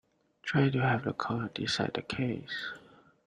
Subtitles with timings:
[0.41, 2.71] Try to have the court decide the case.